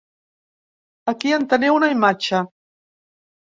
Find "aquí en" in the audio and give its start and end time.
1.13-1.45